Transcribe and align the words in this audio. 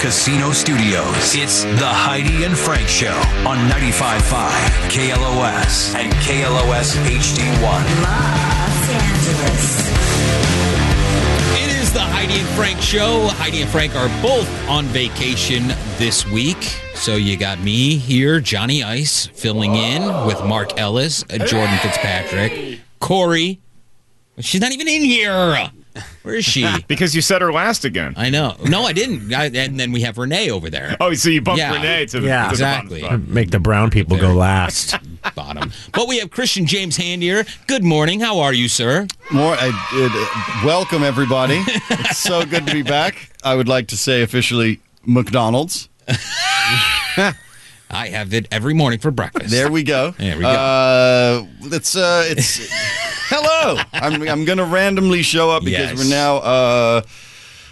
Casino 0.00 0.52
Studios. 0.52 1.34
It's 1.34 1.64
the 1.64 1.86
Heidi 1.86 2.44
and 2.44 2.56
Frank 2.56 2.88
Show 2.88 3.12
on 3.46 3.58
95.5 3.68 4.48
KLOS 4.88 5.94
and 5.94 6.12
KLOS 6.24 6.94
HD1. 7.04 7.82
Los 8.02 8.88
Angeles. 8.88 9.88
It 11.62 11.82
is 11.82 11.92
the 11.92 12.00
Heidi 12.00 12.40
and 12.40 12.48
Frank 12.50 12.80
show. 12.80 13.26
Heidi 13.32 13.60
and 13.60 13.70
Frank 13.70 13.94
are 13.96 14.08
both 14.22 14.48
on 14.68 14.86
vacation 14.86 15.68
this 15.98 16.24
week. 16.26 16.62
So 16.94 17.16
you 17.16 17.36
got 17.36 17.60
me 17.60 17.96
here, 17.96 18.40
Johnny 18.40 18.82
Ice, 18.82 19.26
filling 19.26 19.74
in 19.74 20.02
with 20.26 20.42
Mark 20.44 20.78
Ellis, 20.78 21.24
uh, 21.24 21.38
Jordan 21.38 21.76
Fitzpatrick, 21.78 22.80
Corey. 23.00 23.60
She's 24.38 24.60
not 24.60 24.72
even 24.72 24.88
in 24.88 25.02
here. 25.02 25.70
Where 26.22 26.34
is 26.36 26.44
she? 26.44 26.66
Because 26.88 27.14
you 27.14 27.20
said 27.22 27.42
her 27.42 27.52
last 27.52 27.84
again. 27.84 28.14
I 28.16 28.30
know. 28.30 28.56
No, 28.64 28.82
I 28.84 28.92
didn't. 28.92 29.32
I, 29.32 29.46
and 29.46 29.78
then 29.78 29.92
we 29.92 30.00
have 30.02 30.16
Renee 30.18 30.50
over 30.50 30.70
there. 30.70 30.96
Oh, 31.00 31.12
so 31.14 31.28
you 31.28 31.40
bumped 31.42 31.58
Yeah. 31.58 31.72
Renee 31.74 32.06
to 32.06 32.20
the, 32.20 32.26
Yeah. 32.26 32.48
to 32.50 32.56
the 32.56 32.62
bottom 32.62 32.86
Exactly. 32.86 33.00
spot. 33.00 33.20
Make 33.28 33.50
the 33.50 33.58
brown 33.60 33.90
people 33.90 34.16
go 34.16 34.32
last. 34.34 34.96
Bottom. 35.34 35.72
But 35.92 36.08
we 36.08 36.18
have 36.18 36.30
Christian 36.30 36.64
James 36.66 36.96
Hand 36.96 37.22
here. 37.22 37.44
Good 37.66 37.84
morning. 37.84 38.20
How 38.20 38.38
are 38.40 38.52
you, 38.52 38.68
sir? 38.68 39.06
More, 39.30 39.54
I, 39.58 39.68
uh, 39.92 40.66
welcome 40.66 41.02
everybody. 41.02 41.60
it's 41.90 42.18
so 42.18 42.44
good 42.46 42.66
to 42.66 42.72
be 42.72 42.82
back. 42.82 43.30
I 43.44 43.54
would 43.54 43.68
like 43.68 43.88
to 43.88 43.96
say 43.96 44.22
officially 44.22 44.80
McDonald's. 45.04 45.88
I 47.90 48.08
have 48.08 48.34
it 48.34 48.46
every 48.50 48.74
morning 48.74 48.98
for 48.98 49.10
breakfast. 49.10 49.50
There 49.50 49.70
we 49.70 49.82
go. 49.82 50.12
There 50.12 50.36
we 50.36 50.42
go. 50.42 50.48
Uh, 50.48 51.46
it's 51.62 51.96
uh, 51.96 52.24
it's 52.26 52.70
hello. 53.28 53.80
I'm 53.92 54.22
I'm 54.28 54.44
gonna 54.44 54.64
randomly 54.64 55.22
show 55.22 55.50
up 55.50 55.64
because 55.64 55.90
Yes. 55.90 55.98
we're 55.98 56.10
now 56.10 56.36
uh 56.38 57.02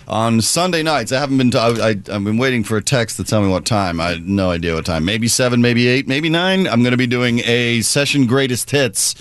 on 0.09 0.41
Sunday 0.41 0.83
nights. 0.85 1.11
I 1.11 1.19
haven't 1.19 1.37
been. 1.39 1.51
To, 1.51 1.59
I, 1.59 1.69
I 1.69 1.89
I've 1.91 2.05
been 2.25 2.39
waiting 2.39 2.63
for 2.63 2.77
a 2.77 2.83
text 2.83 3.17
to 3.17 3.25
tell 3.25 3.43
me 3.43 3.49
what 3.49 3.65
time. 3.65 4.01
I 4.01 4.11
had 4.11 4.29
no 4.29 4.51
idea 4.51 4.75
what 4.75 4.87
time. 4.87 5.05
Maybe 5.05 5.27
seven, 5.27 5.61
maybe 5.61 5.89
eight, 5.89 6.07
maybe 6.07 6.29
nine. 6.29 6.69
I'm 6.69 6.85
gonna 6.85 6.97
be 6.97 7.09
doing 7.09 7.41
a 7.45 7.81
session 7.81 8.27
greatest 8.27 8.71
hits. 8.71 9.15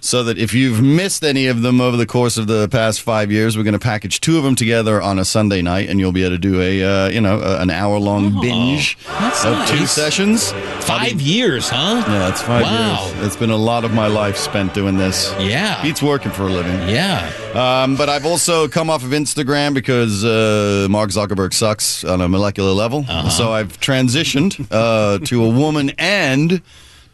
So 0.00 0.24
that 0.24 0.38
if 0.38 0.54
you've 0.54 0.82
missed 0.82 1.22
any 1.24 1.46
of 1.46 1.62
them 1.62 1.80
over 1.80 1.96
the 1.96 2.06
course 2.06 2.36
of 2.38 2.46
the 2.46 2.68
past 2.68 3.00
five 3.02 3.30
years, 3.30 3.56
we're 3.56 3.64
going 3.64 3.72
to 3.74 3.78
package 3.78 4.20
two 4.20 4.38
of 4.38 4.44
them 4.44 4.54
together 4.54 5.00
on 5.00 5.18
a 5.18 5.24
Sunday 5.24 5.62
night, 5.62 5.88
and 5.88 6.00
you'll 6.00 6.12
be 6.12 6.22
able 6.24 6.36
to 6.36 6.38
do 6.38 6.60
a 6.60 6.82
uh, 6.82 7.08
you 7.10 7.20
know 7.20 7.40
a, 7.40 7.60
an 7.60 7.70
hour 7.70 7.98
long 7.98 8.40
binge 8.40 8.96
Oh, 9.08 9.18
that's 9.20 9.44
of 9.44 9.66
two 9.78 9.86
sessions. 9.86 10.52
Five 10.84 11.20
years, 11.20 11.68
huh? 11.68 12.02
Yeah, 12.06 12.28
it's 12.30 12.42
five 12.42 12.62
Wow. 12.62 13.06
years. 13.14 13.26
It's 13.26 13.36
been 13.36 13.50
a 13.50 13.56
lot 13.56 13.84
of 13.84 13.92
my 13.92 14.06
life 14.06 14.36
spent 14.36 14.74
doing 14.74 14.96
this. 14.96 15.32
Yeah. 15.38 15.82
Beats 15.82 16.02
working 16.02 16.32
for 16.32 16.44
a 16.44 16.50
living. 16.52 16.88
Yeah. 16.88 17.30
Um, 17.54 17.96
but 17.96 18.08
I've 18.08 18.26
also 18.26 18.68
come 18.68 18.90
off 18.90 19.02
of 19.04 19.10
Instagram 19.10 19.74
because 19.74 20.24
uh, 20.24 20.86
Mark 20.90 21.10
Zuckerberg 21.10 21.52
sucks 21.52 22.04
on 22.04 22.20
a 22.20 22.28
molecular 22.28 22.72
level. 22.72 23.04
Uh-huh. 23.08 23.28
So 23.28 23.52
I've 23.52 23.78
transitioned 23.80 24.66
uh, 24.70 25.18
to 25.26 25.44
a 25.44 25.48
woman 25.48 25.90
and 25.98 26.62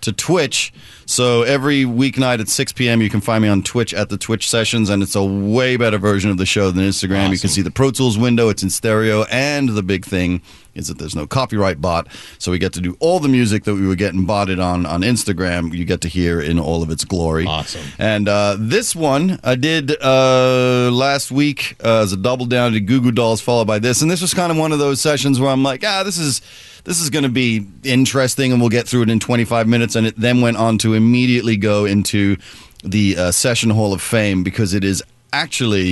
to 0.06 0.12
Twitch. 0.12 0.72
So 1.04 1.42
every 1.42 1.84
weeknight 1.84 2.40
at 2.40 2.48
6 2.48 2.72
p.m., 2.72 3.02
you 3.02 3.10
can 3.10 3.20
find 3.20 3.42
me 3.42 3.48
on 3.48 3.62
Twitch 3.62 3.92
at 3.92 4.08
the 4.08 4.16
Twitch 4.16 4.48
sessions, 4.48 4.88
and 4.88 5.02
it's 5.02 5.14
a 5.14 5.22
way 5.22 5.76
better 5.76 5.98
version 5.98 6.30
of 6.30 6.38
the 6.38 6.46
show 6.46 6.70
than 6.70 6.84
Instagram. 6.84 7.30
You 7.30 7.38
can 7.38 7.50
see 7.50 7.62
the 7.62 7.70
Pro 7.70 7.90
Tools 7.90 8.16
window, 8.16 8.48
it's 8.48 8.62
in 8.62 8.70
stereo, 8.70 9.24
and 9.24 9.68
the 9.68 9.82
big 9.82 10.04
thing 10.04 10.42
is 10.74 10.88
that 10.88 10.98
there's 10.98 11.16
no 11.16 11.26
copyright 11.26 11.80
bot. 11.80 12.06
So 12.38 12.52
we 12.52 12.58
get 12.58 12.72
to 12.74 12.80
do 12.80 12.96
all 13.00 13.18
the 13.18 13.28
music 13.28 13.64
that 13.64 13.74
we 13.74 13.86
were 13.86 13.94
getting 13.94 14.26
botted 14.26 14.60
on 14.60 14.86
on 14.86 15.02
Instagram, 15.02 15.74
you 15.74 15.84
get 15.84 16.02
to 16.02 16.08
hear 16.08 16.40
in 16.40 16.58
all 16.58 16.82
of 16.82 16.90
its 16.90 17.04
glory. 17.04 17.46
Awesome. 17.46 17.82
And 17.98 18.28
uh, 18.28 18.56
this 18.58 18.94
one 18.94 19.40
I 19.42 19.54
did 19.54 19.90
uh, 20.02 20.90
last 20.92 21.30
week 21.32 21.76
uh, 21.82 22.02
as 22.02 22.12
a 22.12 22.16
double 22.16 22.46
down 22.46 22.72
to 22.72 22.80
Goo 22.80 23.00
Goo 23.00 23.12
Dolls, 23.12 23.40
followed 23.40 23.66
by 23.66 23.78
this. 23.78 24.02
And 24.02 24.10
this 24.10 24.20
was 24.20 24.34
kind 24.34 24.52
of 24.52 24.58
one 24.58 24.72
of 24.72 24.78
those 24.78 25.00
sessions 25.00 25.40
where 25.40 25.50
I'm 25.50 25.62
like, 25.62 25.82
ah, 25.84 26.02
this 26.02 26.18
is 26.18 26.42
this 26.86 27.00
is 27.00 27.10
going 27.10 27.24
to 27.24 27.28
be 27.28 27.66
interesting, 27.82 28.52
and 28.52 28.60
we'll 28.60 28.70
get 28.70 28.86
through 28.86 29.02
it 29.02 29.10
in 29.10 29.18
25 29.18 29.66
minutes. 29.66 29.96
And 29.96 30.06
it 30.06 30.14
then 30.16 30.40
went 30.40 30.56
on 30.56 30.78
to 30.78 30.94
immediately 30.94 31.56
go 31.56 31.84
into 31.84 32.36
the 32.84 33.16
uh, 33.16 33.30
Session 33.32 33.70
Hall 33.70 33.92
of 33.92 34.00
Fame 34.00 34.44
because 34.44 34.72
it 34.72 34.84
is 34.84 35.02
actually 35.32 35.90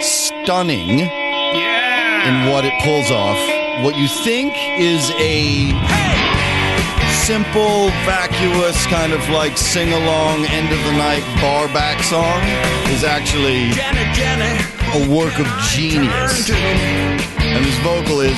stunning 0.00 1.00
in 1.00 2.46
what 2.48 2.64
it 2.64 2.72
pulls 2.80 3.10
off. 3.10 3.38
What 3.84 3.98
you 3.98 4.06
think 4.06 4.54
is 4.78 5.10
a 5.18 5.72
simple, 7.26 7.88
vacuous, 8.06 8.86
kind 8.86 9.12
of 9.12 9.28
like 9.30 9.58
sing 9.58 9.92
along, 9.92 10.46
end 10.46 10.72
of 10.72 10.78
the 10.84 10.92
night 10.92 11.24
bar 11.40 11.66
back 11.68 12.02
song 12.04 12.40
is 12.94 13.02
actually 13.02 13.70
a 14.94 15.12
work 15.12 15.36
of 15.40 15.46
genius. 15.70 16.50
And 16.50 17.64
his 17.64 17.76
vocal 17.78 18.20
is 18.20 18.36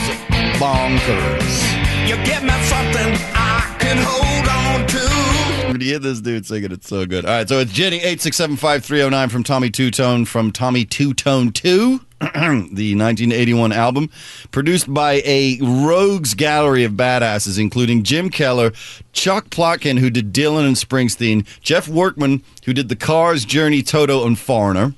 bonkers. 0.58 1.81
You 2.12 2.18
give 2.24 2.42
me 2.42 2.52
something 2.64 3.16
I 3.34 3.74
can 3.78 3.96
hold 3.98 4.46
on 4.46 4.86
to. 4.86 5.82
You 5.82 5.92
hear 5.92 5.98
this 5.98 6.20
dude 6.20 6.44
singing, 6.44 6.70
it's 6.70 6.86
so 6.86 7.06
good. 7.06 7.24
All 7.24 7.30
right, 7.30 7.48
so 7.48 7.60
it's 7.60 7.72
Jenny 7.72 8.02
eight 8.02 8.20
six 8.20 8.36
seven 8.36 8.56
five 8.56 8.84
three 8.84 8.98
zero 8.98 9.08
nine 9.08 9.30
from 9.30 9.42
Tommy 9.42 9.70
Tutone 9.70 10.26
from 10.26 10.52
Tommy 10.52 10.84
Tutone 10.84 11.54
Two, 11.54 12.00
the 12.20 12.94
nineteen 12.94 13.32
eighty 13.32 13.54
one 13.54 13.72
album, 13.72 14.10
produced 14.50 14.92
by 14.92 15.22
a 15.24 15.58
rogues 15.62 16.34
gallery 16.34 16.84
of 16.84 16.92
badasses, 16.92 17.58
including 17.58 18.02
Jim 18.02 18.28
Keller, 18.28 18.72
Chuck 19.14 19.48
Plotkin, 19.48 19.98
who 19.98 20.10
did 20.10 20.34
Dylan 20.34 20.66
and 20.66 20.76
Springsteen, 20.76 21.46
Geoff 21.62 21.88
Workman, 21.88 22.42
who 22.66 22.74
did 22.74 22.90
The 22.90 22.96
Cars, 22.96 23.46
Journey, 23.46 23.82
Toto, 23.82 24.26
and 24.26 24.38
Foreigner. 24.38 24.92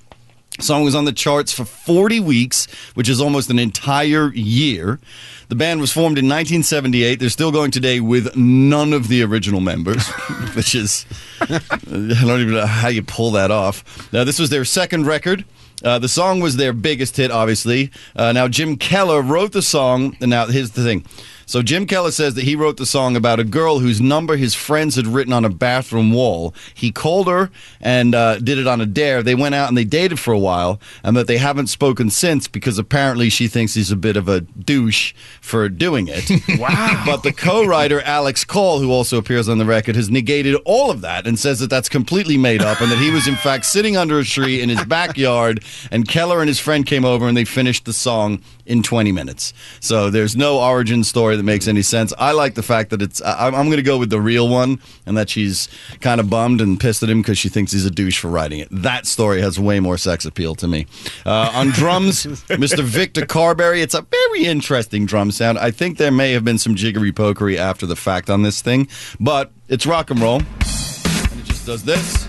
Song 0.61 0.85
was 0.85 0.95
on 0.95 1.05
the 1.05 1.13
charts 1.13 1.53
for 1.53 1.65
40 1.65 2.21
weeks, 2.21 2.67
which 2.95 3.09
is 3.09 3.21
almost 3.21 3.51
an 3.51 3.59
entire 3.59 4.33
year. 4.35 5.01
The 5.49 5.57
band 5.57 5.81
was 5.81 5.93
formed 5.93 6.17
in 6.17 6.27
1978. 6.27 7.19
They're 7.19 7.29
still 7.29 7.51
going 7.51 7.73
today 7.73 7.99
with 7.99 8.37
none 8.37 8.93
of 8.93 9.09
the 9.09 9.23
original 9.25 9.61
members, 9.61 10.07
which 10.55 10.75
is, 10.75 11.07
I 11.41 11.61
don't 11.89 12.41
even 12.41 12.55
know 12.55 12.67
how 12.67 12.89
you 12.89 13.03
pull 13.03 13.33
that 13.33 13.51
off. 13.51 14.13
Now, 14.13 14.23
this 14.23 14.39
was 14.39 14.51
their 14.51 14.65
second 14.65 15.07
record. 15.07 15.45
Uh, 15.83 15.99
the 15.99 16.09
song 16.09 16.41
was 16.41 16.57
their 16.57 16.73
biggest 16.73 17.17
hit, 17.17 17.31
obviously. 17.31 17.91
Uh, 18.15 18.33
now, 18.33 18.47
Jim 18.49 18.77
Keller 18.77 19.21
wrote 19.21 19.53
the 19.53 19.61
song. 19.61 20.17
And 20.21 20.31
now, 20.31 20.47
here's 20.47 20.71
the 20.71 20.85
thing. 20.85 21.05
So, 21.47 21.63
Jim 21.63 21.87
Keller 21.87 22.11
says 22.11 22.35
that 22.35 22.45
he 22.45 22.57
wrote 22.57 22.77
the 22.77 22.87
song 22.87 23.17
about 23.17 23.41
a 23.41 23.45
girl 23.45 23.79
whose 23.79 24.01
number 24.01 24.37
his 24.37 24.55
friends 24.55 24.97
had 24.97 25.07
written 25.07 25.33
on 25.33 25.45
a 25.45 25.51
bathroom 25.51 26.13
wall. 26.13 26.55
He 26.75 26.91
called 26.91 27.27
her 27.29 27.51
and 27.81 28.15
uh, 28.15 28.39
did 28.39 28.59
it 28.59 28.67
on 28.67 28.81
a 28.81 28.87
dare. 28.87 29.23
They 29.23 29.35
went 29.35 29.55
out 29.55 29.69
and 29.69 29.77
they 29.77 29.85
dated 29.85 30.19
for 30.19 30.33
a 30.33 30.39
while, 30.39 30.81
and 31.03 31.17
that 31.17 31.27
they 31.27 31.39
haven't 31.39 31.67
spoken 31.69 32.11
since 32.11 32.49
because 32.49 32.79
apparently 32.79 33.29
she 33.29 33.49
thinks 33.49 33.75
he's 33.75 33.91
a 33.91 33.97
bit 33.97 34.17
of 34.17 34.29
a 34.29 34.41
douche 34.41 35.15
for 35.41 35.69
doing 35.69 36.09
it. 36.09 36.31
wow. 36.59 37.03
But 37.07 37.23
the 37.23 37.33
co 37.33 37.65
writer, 37.65 38.01
Alex 38.03 38.45
Call, 38.45 38.81
who 38.81 38.91
also 38.91 39.19
appears 39.19 39.49
on 39.49 39.59
the 39.59 39.65
record, 39.65 39.97
has 39.97 40.11
negated 40.11 40.57
all 40.65 40.91
of 40.91 41.01
that 41.03 41.27
and 41.27 41.39
says 41.39 41.61
that 41.61 41.71
that's 41.71 41.89
completely 41.89 42.37
made 42.37 42.63
up 42.63 42.81
and 42.81 42.91
that 42.91 42.99
he 42.99 43.11
was, 43.11 43.27
in 43.27 43.37
fact, 43.37 43.65
sitting 43.65 43.97
under 43.97 44.19
a 44.19 44.25
tree 44.25 44.61
in 44.61 44.69
his 44.69 44.85
backyard, 44.85 45.65
and 45.91 46.09
Keller 46.09 46.41
and 46.41 46.49
his 46.49 46.59
friend 46.59 46.87
came 46.87 47.05
over 47.05 47.27
and 47.27 47.37
they 47.37 47.45
finished 47.45 47.85
the 47.85 47.93
song 47.93 48.43
in 48.67 48.83
20 48.83 49.13
minutes. 49.13 49.53
So 49.81 50.11
there's 50.11 50.37
no 50.37 50.61
origin 50.61 51.05
story 51.05 51.34
that 51.37 51.43
makes 51.43 51.69
any 51.69 51.83
sense. 51.83 52.13
I 52.19 52.33
like 52.33 52.55
the 52.55 52.63
fact 52.63 52.91
that 52.91 53.03
it's, 53.03 53.21
I, 53.23 53.47
I'm 53.47 53.67
going 53.67 53.77
to 53.77 53.83
go 53.83 53.99
with 53.99 54.11
the 54.11 54.21
real 54.21 54.49
one 54.49 54.81
and 55.07 55.17
that 55.17 55.31
she's 55.31 55.69
kind 56.01 56.21
of 56.21 56.31
bummed 56.31 56.61
and 56.61 56.79
pissed 56.79 57.03
at 57.03 57.11
him 57.11 57.23
because 57.23 57.39
she 57.39 57.49
thinks 57.49 57.73
he's 57.73 57.87
a 57.87 57.91
douche 57.91 58.19
for 58.19 58.29
writing 58.29 58.61
it. 58.61 58.69
That 58.71 59.07
story 59.07 59.41
has 59.41 59.59
way 59.59 59.81
more 59.81 59.99
sex 59.99 60.25
appeal 60.25 60.55
to 60.57 60.69
me. 60.69 60.87
Uh, 61.25 61.51
on 61.55 61.69
drums, 61.69 62.25
Mr. 62.49 62.83
Victor 62.83 63.27
Carberry. 63.27 63.83
It's 63.83 63.95
a 63.95 64.03
very 64.03 64.47
interesting 64.47 65.07
drum 65.07 65.31
sound. 65.31 65.59
I 65.59 65.71
think 65.71 65.99
there 65.99 66.13
may 66.13 66.33
have 66.33 66.45
been 66.45 66.59
some 66.59 66.75
jiggery 66.75 67.13
pokery 67.13 67.57
after 67.57 67.87
the 67.87 67.97
fact 67.97 68.31
on 68.31 68.43
this 68.43 68.61
thing, 68.63 68.89
but 69.21 69.53
it's 69.69 69.87
rock 69.87 70.11
and 70.11 70.21
roll. 70.21 70.37
And 70.41 71.41
it 71.41 71.45
just 71.45 71.67
does 71.67 71.85
this. 71.85 72.29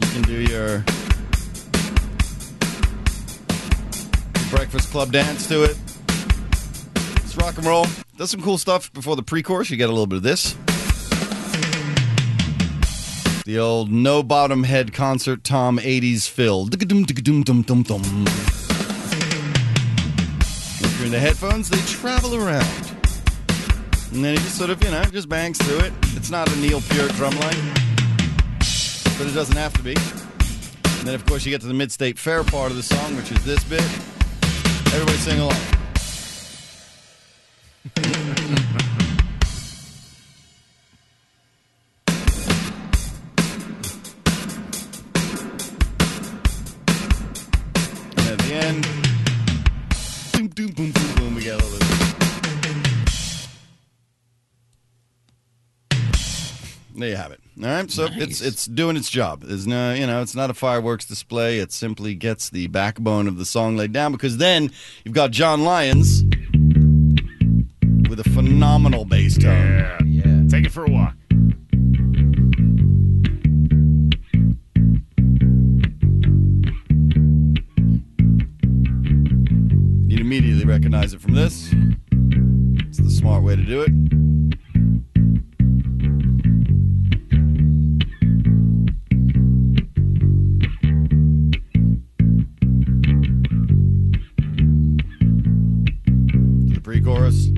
You 0.00 0.08
can 0.12 0.22
do 0.22 0.40
your 0.50 0.84
Breakfast 4.70 4.92
Club 4.92 5.10
dance 5.10 5.48
to 5.48 5.64
it. 5.64 5.76
It's 7.16 7.36
rock 7.36 7.56
and 7.58 7.66
roll. 7.66 7.86
Does 8.16 8.30
some 8.30 8.40
cool 8.40 8.56
stuff 8.56 8.92
before 8.92 9.16
the 9.16 9.22
pre-chorus. 9.22 9.68
You 9.68 9.76
get 9.76 9.88
a 9.88 9.92
little 9.92 10.06
bit 10.06 10.18
of 10.18 10.22
this. 10.22 10.54
The 13.44 13.58
old 13.58 13.90
no 13.90 14.22
bottom 14.22 14.62
head 14.62 14.92
concert 14.92 15.42
Tom 15.42 15.78
80s 15.78 16.28
fill. 16.28 16.68
If 16.68 16.80
you're 20.98 21.06
in 21.06 21.10
the 21.10 21.18
headphones, 21.18 21.68
they 21.68 21.80
travel 21.92 22.36
around. 22.36 22.92
And 24.12 24.24
then 24.24 24.36
he 24.36 24.42
just 24.44 24.56
sort 24.56 24.70
of, 24.70 24.80
you 24.84 24.92
know, 24.92 25.02
just 25.02 25.28
bangs 25.28 25.58
through 25.58 25.80
it. 25.80 25.92
It's 26.14 26.30
not 26.30 26.48
a 26.48 26.56
Neil 26.60 26.80
Peart 26.80 27.10
drum 27.14 27.34
line, 27.40 27.72
but 29.18 29.26
it 29.26 29.34
doesn't 29.34 29.56
have 29.56 29.72
to 29.72 29.82
be. 29.82 29.96
And 29.96 31.08
then, 31.08 31.16
of 31.16 31.26
course, 31.26 31.44
you 31.44 31.50
get 31.50 31.60
to 31.62 31.66
the 31.66 31.74
mid-state 31.74 32.20
fair 32.20 32.44
part 32.44 32.70
of 32.70 32.76
the 32.76 32.84
song, 32.84 33.16
which 33.16 33.32
is 33.32 33.44
this 33.44 33.64
bit. 33.64 33.82
Everybody 34.92 35.18
sing 35.18 35.38
along. 35.38 35.52
at 48.30 48.38
the 48.38 48.52
end. 48.52 48.99
There 57.00 57.08
you 57.08 57.16
have 57.16 57.32
it. 57.32 57.40
All 57.58 57.66
right, 57.66 57.90
so 57.90 58.08
it's 58.10 58.42
it's 58.42 58.66
doing 58.66 58.94
its 58.94 59.08
job. 59.08 59.42
There's 59.42 59.66
no, 59.66 59.94
you 59.94 60.06
know, 60.06 60.20
it's 60.20 60.34
not 60.34 60.50
a 60.50 60.54
fireworks 60.54 61.06
display. 61.06 61.58
It 61.58 61.72
simply 61.72 62.14
gets 62.14 62.50
the 62.50 62.66
backbone 62.66 63.26
of 63.26 63.38
the 63.38 63.46
song 63.46 63.74
laid 63.74 63.92
down 63.92 64.12
because 64.12 64.36
then 64.36 64.70
you've 65.04 65.14
got 65.14 65.30
John 65.30 65.64
Lyons 65.64 66.24
with 68.10 68.20
a 68.20 68.30
phenomenal 68.34 69.06
bass 69.06 69.38
tone. 69.38 69.78
Yeah, 69.78 69.98
yeah. 70.04 70.48
Take 70.48 70.66
it 70.66 70.72
for 70.72 70.84
a 70.84 70.90
walk. 70.90 71.14
You'd 80.06 80.20
immediately 80.20 80.66
recognize 80.66 81.14
it 81.14 81.22
from 81.22 81.32
this. 81.32 81.72
It's 82.88 82.98
the 82.98 83.10
smart 83.10 83.42
way 83.42 83.56
to 83.56 83.64
do 83.64 83.80
it. 83.80 84.29
To 96.90 96.96
the 96.96 97.02
pre-chorus. 97.02 97.48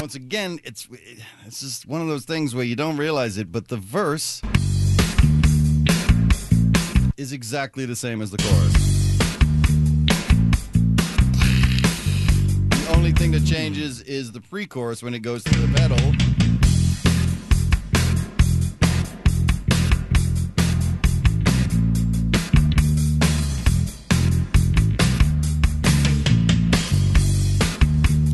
Once 0.00 0.14
again, 0.14 0.60
it's 0.62 0.86
it's 1.44 1.60
just 1.60 1.86
one 1.86 2.00
of 2.00 2.06
those 2.06 2.24
things 2.24 2.54
where 2.54 2.64
you 2.64 2.76
don't 2.76 2.96
realize 2.96 3.36
it, 3.36 3.50
but 3.50 3.66
the 3.68 3.76
verse 3.76 4.40
is 7.16 7.32
exactly 7.32 7.84
the 7.84 7.96
same 7.96 8.22
as 8.22 8.30
the 8.30 8.38
chorus. 8.38 9.03
Thing 13.16 13.32
that 13.32 13.44
changes 13.44 14.00
is 14.02 14.32
the 14.32 14.40
pre-chorus 14.40 15.02
when 15.02 15.14
it 15.14 15.20
goes 15.20 15.44
to 15.44 15.58
the 15.58 15.68
pedal. 15.78 15.98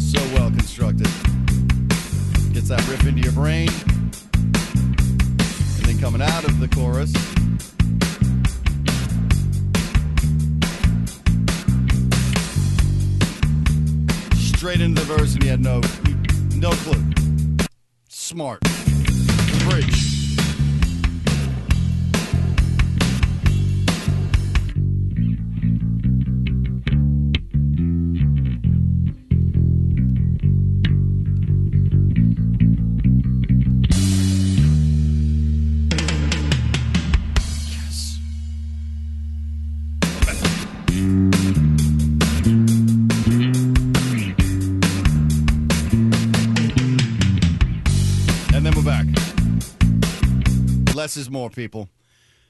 So 0.01 0.21
well 0.35 0.51
constructed. 0.51 1.09
Gets 2.53 2.69
that 2.69 2.87
riff 2.89 3.07
into 3.07 3.23
your 3.23 3.33
brain. 3.33 3.69
And 5.77 5.87
then 5.87 5.99
coming 5.99 6.23
out 6.23 6.45
of 6.45 6.59
the 6.61 6.69
chorus. 6.69 7.13
Straight 14.61 14.83
into 14.83 15.01
the 15.01 15.17
verse, 15.17 15.33
and 15.33 15.43
he 15.43 15.49
had 15.49 15.61
no 15.63 15.81
no 16.55 16.71
clue. 16.71 17.03
Smart. 18.11 18.61
Bridge. 19.71 20.10
Is 51.21 51.31
more, 51.31 51.51
people. 51.51 51.91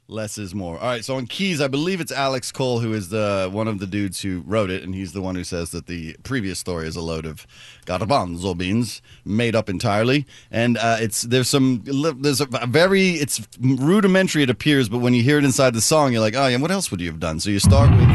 Less 0.06 0.38
is 0.38 0.54
more. 0.54 0.78
All 0.78 0.86
right, 0.86 1.04
so 1.04 1.16
on 1.16 1.26
keys, 1.26 1.60
I 1.60 1.66
believe 1.68 2.00
it's 2.00 2.10
Alex 2.10 2.50
Call 2.50 2.80
who 2.80 2.92
is 2.92 3.08
the 3.08 3.48
one 3.52 3.68
of 3.68 3.80
the 3.80 3.86
dudes 3.86 4.22
who 4.22 4.42
wrote 4.46 4.70
it, 4.70 4.82
and 4.84 4.94
he's 4.94 5.12
the 5.12 5.20
one 5.20 5.34
who 5.34 5.42
says 5.42 5.70
that 5.70 5.86
the 5.86 6.16
previous 6.22 6.58
story 6.58 6.86
is 6.86 6.96
a 6.96 7.00
load 7.00 7.26
of 7.26 7.46
garbanzo 7.84 8.56
beans 8.56 9.02
made 9.24 9.56
up 9.56 9.68
entirely. 9.68 10.24
And 10.50 10.78
uh, 10.78 10.98
it's 11.00 11.22
there's 11.22 11.48
some 11.48 11.82
there's 11.84 12.40
a 12.40 12.46
very 12.66 13.10
it's 13.10 13.46
rudimentary 13.60 14.44
it 14.44 14.50
appears, 14.50 14.88
but 14.88 14.98
when 14.98 15.14
you 15.14 15.22
hear 15.22 15.38
it 15.38 15.44
inside 15.44 15.74
the 15.74 15.80
song, 15.80 16.12
you're 16.12 16.20
like, 16.20 16.36
oh 16.36 16.46
yeah, 16.46 16.58
what 16.58 16.70
else 16.70 16.90
would 16.90 17.00
you 17.00 17.08
have 17.08 17.20
done? 17.20 17.40
So 17.40 17.50
you 17.50 17.58
start 17.58 17.90
with, 17.90 18.08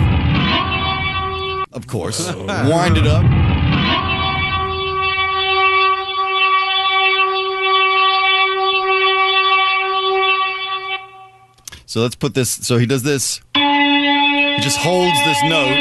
of 1.73 1.87
course, 1.87 2.33
wind 2.33 2.97
it 2.97 3.07
up. 3.07 3.44
So 11.95 12.01
let's 12.01 12.15
put 12.15 12.33
this. 12.33 12.49
So 12.49 12.77
he 12.77 12.85
does 12.85 13.03
this. 13.03 13.39
He 13.55 14.59
just 14.59 14.77
holds 14.77 15.17
this 15.23 15.41
note. 15.43 15.71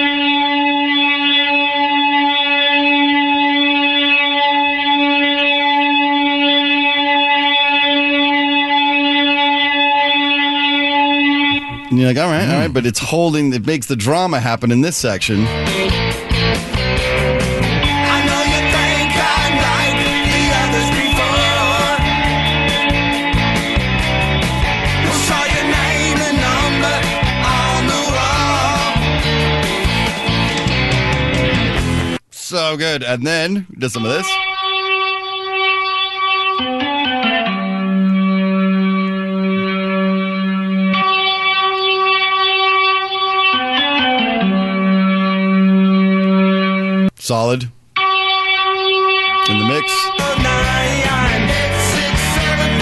And 11.91 11.99
you're 11.99 12.07
like, 12.07 12.17
all 12.17 12.29
right, 12.29 12.49
all 12.49 12.61
right, 12.61 12.73
but 12.73 12.87
it's 12.87 13.01
holding. 13.01 13.53
It 13.53 13.67
makes 13.67 13.87
the 13.87 13.97
drama 13.97 14.39
happen 14.39 14.71
in 14.71 14.83
this 14.83 14.97
section. 14.97 15.45
So 32.55 32.77
good. 32.77 33.03
And 33.03 33.27
then 33.27 33.67
he 33.69 33.81
does 33.81 33.93
some 33.93 34.05
of 34.05 34.13
this. 34.13 34.29
Solid. 47.17 47.65
In 49.49 49.59
the 49.59 49.67
mix. 49.67 49.93
Nine, 50.39 51.49
six, 51.91 52.21
seven, 52.37 52.79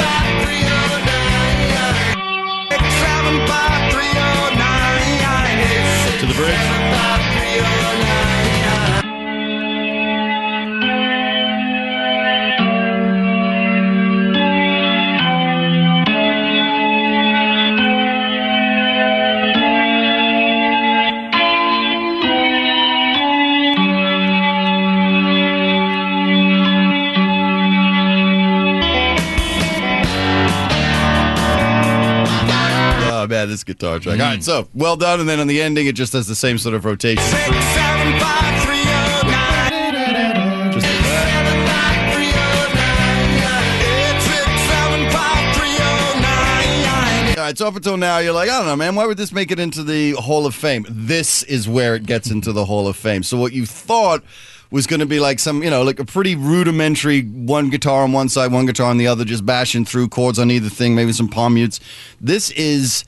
man, 33.82 33.92
this 33.92 33.98
guitar 33.98 33.98
track. 33.98 34.20
All 34.20 34.26
right, 34.26 34.40
mm. 34.40 34.42
so 34.42 34.68
well 34.74 34.96
done. 34.96 35.20
And 35.20 35.28
then 35.28 35.40
on 35.40 35.46
the 35.46 35.60
ending, 35.62 35.86
it 35.86 35.94
just 35.94 36.12
has 36.12 36.26
the 36.26 36.34
same 36.34 36.58
sort 36.58 36.74
of 36.74 36.84
rotation. 36.84 37.22
Six, 37.22 37.42
seven, 37.42 38.20
five, 38.20 38.62
three, 38.64 38.82
oh, 38.84 39.22
nine. 39.24 40.72
Just 40.72 40.86
like 40.86 41.02
that. 41.02 41.22
Seven, 41.32 41.66
five, 41.66 42.14
three, 42.14 42.32
oh, 42.32 42.72
nine. 42.74 43.82
Eight, 43.82 44.20
six, 44.22 44.46
seven, 44.70 45.10
five, 45.10 45.56
three, 45.56 45.76
oh, 45.78 46.20
nine. 46.22 47.38
All 47.38 47.44
right, 47.44 47.58
so 47.58 47.66
up 47.66 47.76
until 47.76 47.96
now, 47.96 48.18
you're 48.18 48.32
like, 48.32 48.48
I 48.48 48.58
don't 48.58 48.66
know, 48.66 48.76
man. 48.76 48.94
Why 48.94 49.06
would 49.06 49.18
this 49.18 49.32
make 49.32 49.50
it 49.50 49.58
into 49.58 49.82
the 49.82 50.12
Hall 50.12 50.46
of 50.46 50.54
Fame? 50.54 50.86
This 50.88 51.42
is 51.44 51.68
where 51.68 51.94
it 51.94 52.06
gets 52.06 52.30
into 52.30 52.52
the 52.52 52.64
Hall 52.64 52.86
of 52.86 52.96
Fame. 52.96 53.22
So 53.22 53.36
what 53.38 53.52
you 53.52 53.66
thought 53.66 54.22
was 54.70 54.86
going 54.86 55.00
to 55.00 55.06
be 55.06 55.20
like 55.20 55.38
some, 55.38 55.62
you 55.62 55.68
know, 55.68 55.82
like 55.82 56.00
a 56.00 56.04
pretty 56.04 56.34
rudimentary 56.34 57.22
one 57.22 57.68
guitar 57.68 58.04
on 58.04 58.12
one 58.12 58.30
side, 58.30 58.50
one 58.50 58.64
guitar 58.64 58.86
on 58.86 58.96
the 58.96 59.06
other, 59.06 59.22
just 59.22 59.44
bashing 59.44 59.84
through 59.84 60.08
chords 60.08 60.38
on 60.38 60.50
either 60.50 60.70
thing, 60.70 60.94
maybe 60.94 61.12
some 61.12 61.28
palm 61.28 61.52
mutes. 61.54 61.78
This 62.22 62.50
is 62.52 63.04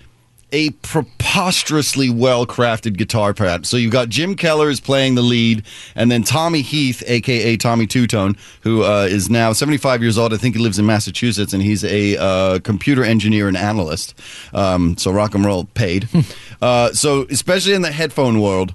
a 0.55 0.71
preposterously 0.71 2.09
well 2.09 2.47
crafted 2.47 2.97
guitar 2.97 3.35
pad. 3.35 3.67
So 3.67 3.77
you've 3.77 3.93
got 3.93 4.09
Jim 4.09 4.37
Keller 4.37 4.71
is 4.71 4.79
playing 4.81 5.17
the 5.17 5.23
lead, 5.23 5.65
and 5.97 6.11
then 6.11 6.23
Tommy 6.23 6.63
Heath, 6.63 7.03
aka 7.07 7.57
Tommy 7.57 7.89
Tutone, 7.89 8.39
who 8.63 8.85
uh, 8.85 9.09
is 9.11 9.29
now 9.29 9.53
75 9.53 10.01
years 10.01 10.17
old. 10.17 10.33
I 10.33 10.37
think 10.37 10.55
he 10.55 10.63
lives 10.63 10.79
in 10.79 10.87
Massachusetts, 10.87 11.53
and 11.53 11.61
he's 11.61 11.83
a 11.85 12.17
uh, 12.17 12.59
computer 12.61 13.03
engineer 13.03 13.49
and 13.49 13.57
analyst. 13.57 14.15
Um, 14.55 14.97
so 14.97 15.11
rock 15.11 15.35
and 15.35 15.45
roll 15.45 15.65
paid. 15.65 16.09
uh, 16.63 16.93
so 16.93 17.27
especially 17.29 17.75
in 17.75 17.83
the 17.83 17.93
headphone 17.93 18.41
world, 18.41 18.75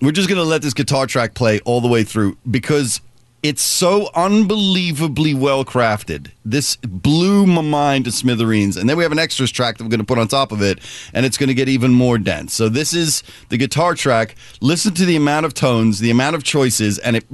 we're 0.00 0.12
just 0.12 0.28
going 0.28 0.40
to 0.40 0.48
let 0.48 0.62
this 0.62 0.74
guitar 0.74 1.06
track 1.06 1.34
play 1.34 1.60
all 1.60 1.82
the 1.82 1.88
way 1.88 2.02
through 2.02 2.38
because 2.50 3.02
it's 3.42 3.62
so 3.62 4.10
unbelievably 4.14 5.34
well 5.34 5.64
crafted. 5.64 6.30
This 6.44 6.76
blew 6.76 7.44
my 7.46 7.62
mind 7.62 8.04
to 8.04 8.12
smithereens. 8.12 8.76
And 8.76 8.88
then 8.88 8.96
we 8.96 9.02
have 9.02 9.12
an 9.12 9.18
extras 9.18 9.50
track 9.50 9.78
that 9.78 9.84
we're 9.84 9.90
going 9.90 10.00
to 10.00 10.06
put 10.06 10.18
on 10.18 10.28
top 10.28 10.52
of 10.52 10.62
it, 10.62 10.78
and 11.12 11.26
it's 11.26 11.36
going 11.36 11.48
to 11.48 11.54
get 11.54 11.68
even 11.68 11.92
more 11.92 12.18
dense. 12.18 12.54
So 12.54 12.68
this 12.68 12.94
is 12.94 13.22
the 13.48 13.56
guitar 13.56 13.94
track. 13.94 14.36
Listen 14.60 14.94
to 14.94 15.04
the 15.04 15.16
amount 15.16 15.46
of 15.46 15.54
tones, 15.54 15.98
the 15.98 16.10
amount 16.10 16.36
of 16.36 16.44
choices, 16.44 16.98
and 16.98 17.16
it 17.16 17.24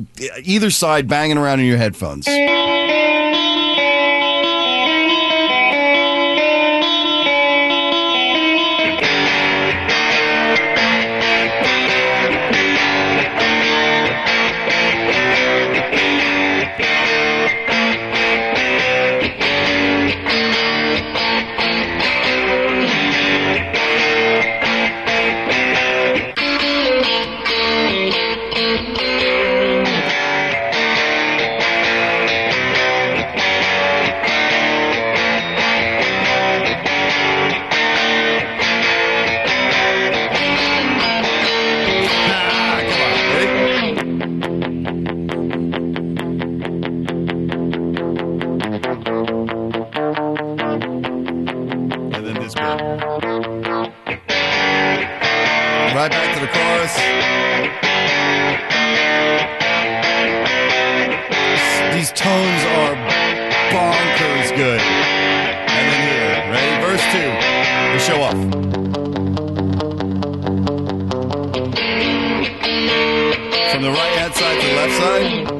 either 0.42 0.70
side 0.70 1.08
banging 1.08 1.36
around 1.36 1.60
in 1.60 1.66
your 1.66 1.78
headphones. 1.78 2.26
Show 68.08 68.22
off. 68.22 68.32
From 73.70 73.82
the 73.82 73.90
right 73.90 74.12
hand 74.18 74.34
side 74.34 74.60
to 74.60 74.66
the 74.66 74.74
left 74.74 74.94
side. 74.94 75.57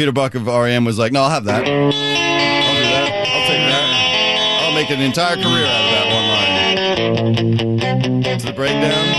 Peter 0.00 0.12
Buck 0.12 0.34
of 0.34 0.46
REM 0.46 0.86
was 0.86 0.98
like, 0.98 1.12
"No, 1.12 1.24
I'll 1.24 1.28
have 1.28 1.44
that. 1.44 1.68
I'll 1.68 1.90
do 1.90 1.98
that. 1.98 3.28
I'll 3.28 3.46
take 3.46 3.60
that. 3.68 4.62
I'll 4.64 4.72
make 4.72 4.88
an 4.88 5.02
entire 5.02 5.36
career 5.36 5.66
out 5.66 5.84
of 5.84 5.90
that 5.92 6.06
one 6.16 6.26
line." 8.22 8.38
To 8.38 8.46
the 8.46 8.52
breakdown. 8.54 9.09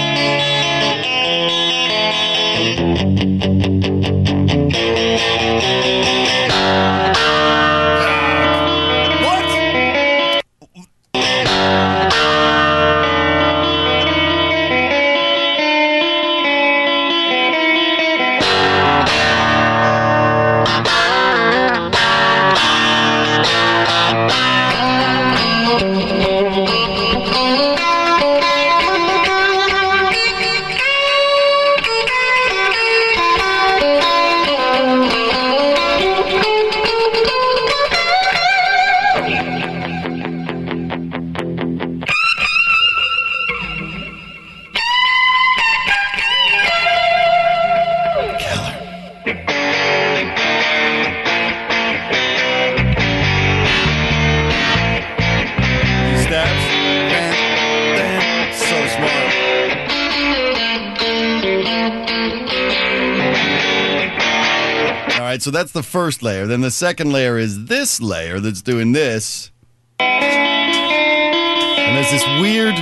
Right, 65.42 65.44
so 65.44 65.52
that's 65.52 65.72
the 65.72 65.84
first 65.84 66.22
layer. 66.24 66.48
Then 66.48 66.62
the 66.62 66.72
second 66.72 67.12
layer 67.12 67.38
is 67.38 67.66
this 67.66 68.02
layer 68.02 68.40
that's 68.40 68.62
doing 68.62 68.94
this. 68.94 69.52
And 70.00 71.98
there's 71.98 72.12
this 72.12 72.26
weird, 72.40 72.76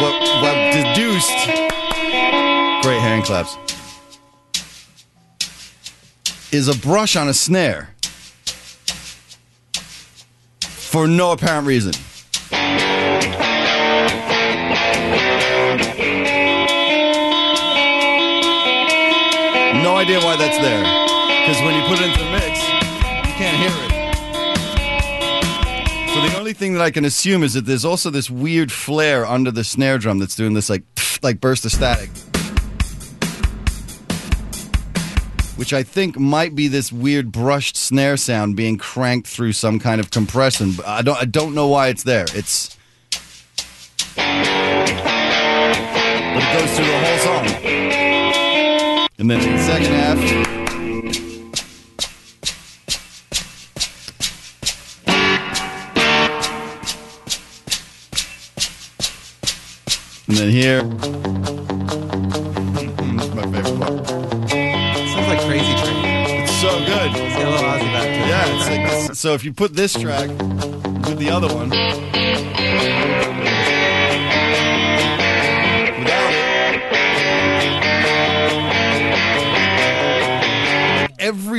what, 0.00 0.14
what 0.42 0.72
deduced, 0.72 1.46
great 2.82 3.00
hand 3.00 3.24
claps, 3.24 3.56
is 6.52 6.68
a 6.68 6.78
brush 6.78 7.16
on 7.16 7.28
a 7.28 7.34
snare 7.34 7.94
for 10.60 11.06
no 11.06 11.32
apparent 11.32 11.66
reason. 11.66 11.92
Idea 19.98 20.20
why 20.20 20.36
that's 20.36 20.56
there. 20.58 20.80
Because 21.42 21.60
when 21.62 21.74
you 21.74 21.82
put 21.88 21.98
it 21.98 22.06
into 22.06 22.20
the 22.20 22.30
mix, 22.30 22.68
you 23.26 23.34
can't 23.34 23.56
hear 23.56 23.70
it. 23.84 23.88
So 26.14 26.20
the 26.28 26.38
only 26.38 26.52
thing 26.52 26.74
that 26.74 26.82
I 26.82 26.92
can 26.92 27.04
assume 27.04 27.42
is 27.42 27.54
that 27.54 27.66
there's 27.66 27.84
also 27.84 28.08
this 28.08 28.30
weird 28.30 28.70
flare 28.70 29.26
under 29.26 29.50
the 29.50 29.64
snare 29.64 29.98
drum 29.98 30.20
that's 30.20 30.36
doing 30.36 30.54
this 30.54 30.70
like 30.70 30.84
like 31.20 31.40
burst 31.40 31.64
of 31.64 31.72
static. 31.72 32.10
Which 35.56 35.72
I 35.72 35.82
think 35.82 36.16
might 36.16 36.54
be 36.54 36.68
this 36.68 36.92
weird 36.92 37.32
brushed 37.32 37.76
snare 37.76 38.16
sound 38.16 38.54
being 38.54 38.78
cranked 38.78 39.26
through 39.26 39.52
some 39.52 39.80
kind 39.80 40.00
of 40.00 40.12
compression. 40.12 40.74
But 40.76 40.86
I 40.86 41.02
don't 41.02 41.18
I 41.20 41.24
don't 41.24 41.54
know 41.54 41.66
why 41.66 41.88
it's 41.88 42.04
there. 42.04 42.26
It's 42.34 42.76
but 44.14 44.24
it 46.36 46.58
goes 46.58 46.76
through 46.76 46.86
the 46.86 46.98
whole 47.00 47.18
song. 47.18 48.07
And 49.20 49.28
then 49.28 49.40
in 49.40 49.56
the 49.56 49.62
second 49.64 49.92
half, 49.94 50.16
and 60.28 60.36
then 60.36 60.50
here, 60.50 60.82
mm, 60.82 61.00
mm, 62.94 63.18
this 63.18 63.26
is 63.26 63.34
my 63.34 63.42
favorite 63.42 63.76
part. 63.80 64.08
Sounds 65.08 65.26
like 65.26 65.40
Crazy 65.40 65.74
Train. 65.82 66.04
It's 66.44 66.52
so 66.60 66.78
good. 66.86 67.10
It's 67.10 67.36
got 67.36 67.42
a 67.42 67.50
little 67.50 67.68
Ozzy 67.70 67.90
back 67.92 68.06
to 68.06 68.10
it. 68.12 68.28
Yeah, 68.28 68.46
it's 68.46 68.68
like. 69.08 69.16
So 69.16 69.34
if 69.34 69.44
you 69.44 69.52
put 69.52 69.74
this 69.74 69.94
track 69.94 70.28
with 70.28 71.18
the 71.18 71.30
other 71.30 71.52
one, 71.52 71.72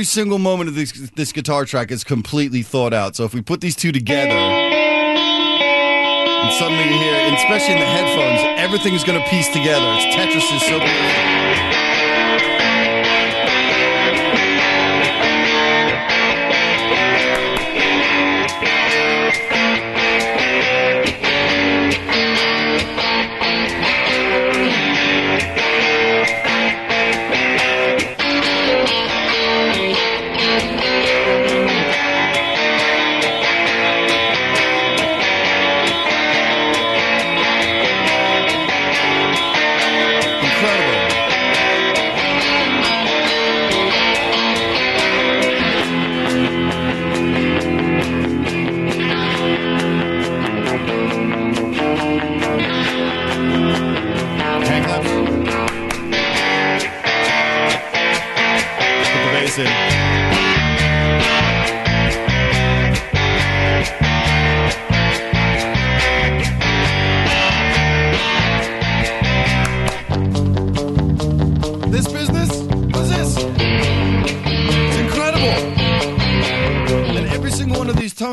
every 0.00 0.06
single 0.06 0.38
moment 0.38 0.66
of 0.66 0.74
this 0.74 0.92
this 1.10 1.30
guitar 1.30 1.66
track 1.66 1.90
is 1.90 2.04
completely 2.04 2.62
thought 2.62 2.94
out. 2.94 3.14
So 3.14 3.24
if 3.26 3.34
we 3.34 3.42
put 3.42 3.60
these 3.60 3.76
two 3.76 3.92
together, 3.92 4.30
and 4.30 4.72
suddenly 6.54 6.84
you 6.84 6.98
hear, 6.98 7.34
especially 7.34 7.74
in 7.74 7.80
the 7.80 7.84
headphones, 7.84 8.40
everything's 8.58 9.04
going 9.04 9.22
to 9.22 9.28
piece 9.28 9.48
together. 9.48 9.84
It's 9.98 10.06
Tetris 10.16 10.56
is 10.56 10.62
so 10.62 10.78
beautiful. 10.78 11.99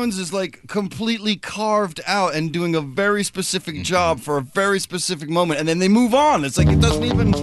One 0.08 0.12
of 0.12 0.16
these 0.16 0.28
tones 0.28 0.28
is 0.28 0.32
like 0.32 0.66
completely 0.68 1.36
carved 1.36 2.00
out 2.06 2.34
and 2.34 2.52
doing 2.52 2.74
a 2.74 2.80
very 2.80 3.22
specific 3.22 3.74
mm-hmm. 3.74 3.82
job 3.82 4.20
for 4.20 4.38
a 4.38 4.42
very 4.42 4.78
specific 4.80 5.28
moment. 5.28 5.60
And 5.60 5.68
then 5.68 5.78
they 5.78 5.88
move 5.88 6.14
on. 6.14 6.44
It's 6.44 6.56
like 6.56 6.68
it 6.68 6.80
doesn't 6.80 7.04
even. 7.04 7.34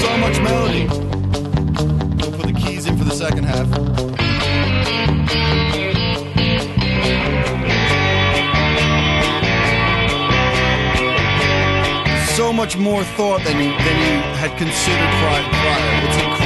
So 0.00 0.16
much 0.18 0.40
melody. 0.40 0.86
We'll 2.16 2.32
put 2.32 2.46
the 2.46 2.58
keys 2.58 2.86
in 2.86 2.96
for 2.96 3.04
the 3.04 3.14
second 3.14 3.44
half. 3.44 3.68
so 12.36 12.52
much 12.54 12.78
more 12.78 13.04
thought 13.04 13.44
than 13.44 13.58
you 13.58 13.70
than 13.84 13.96
you 14.00 14.16
had 14.40 14.56
considered 14.56 15.10
prior. 15.20 15.42
prior. 15.50 16.39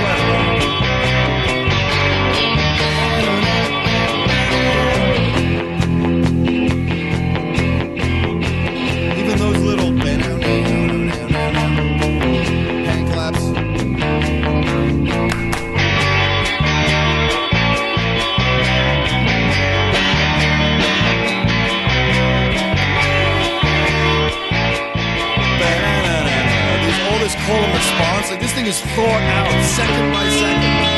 Thought 28.95 29.23
out 29.23 29.65
second 29.65 30.13
by 30.13 30.29
second. 30.31 30.95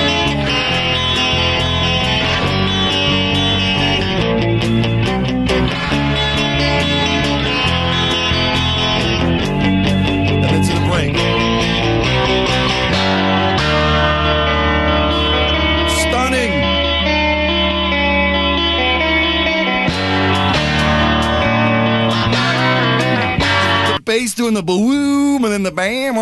And 10.44 10.64
the 10.68 10.76
break. 10.90 11.16
Stunning. 15.88 16.52
the 23.94 24.02
bass 24.04 24.34
doing 24.34 24.52
the 24.52 24.62
boom 24.62 25.44
and 25.44 25.52
then 25.52 25.62
the 25.62 25.70
bam 25.72 26.18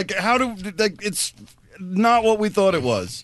Like 0.00 0.14
how 0.14 0.38
do 0.38 0.54
like 0.78 1.04
it's 1.04 1.34
not 1.78 2.24
what 2.24 2.38
we 2.38 2.48
thought 2.48 2.74
it 2.74 2.82
was. 2.82 3.22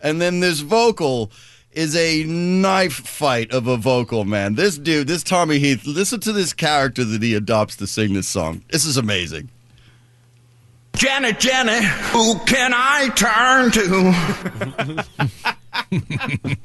And 0.00 0.20
then 0.20 0.38
this 0.38 0.60
vocal 0.60 1.32
is 1.72 1.96
a 1.96 2.22
knife 2.22 2.92
fight 2.92 3.50
of 3.50 3.66
a 3.66 3.76
vocal, 3.76 4.24
man. 4.24 4.54
This 4.54 4.78
dude, 4.78 5.08
this 5.08 5.24
Tommy 5.24 5.58
Heath, 5.58 5.84
listen 5.84 6.20
to 6.20 6.32
this 6.32 6.52
character 6.52 7.04
that 7.04 7.20
he 7.24 7.34
adopts 7.34 7.74
to 7.78 7.88
sing 7.88 8.14
this 8.14 8.28
song. 8.28 8.62
This 8.70 8.84
is 8.84 8.96
amazing. 8.96 9.48
Jenny, 10.94 11.32
Jenny, 11.32 11.84
who 12.12 12.38
can 12.46 12.70
I 12.72 13.08
turn 13.16 13.72
to? 13.72 15.04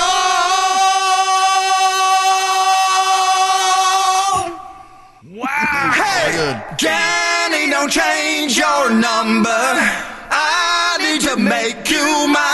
Wow. 5.33 5.91
Hey, 5.95 6.61
Jenny, 6.77 7.71
don't 7.71 7.89
change 7.89 8.57
your 8.57 8.89
number. 8.89 9.49
I 9.49 10.97
need 10.99 11.21
to 11.29 11.37
make 11.37 11.89
you 11.89 12.27
mine. 12.27 12.50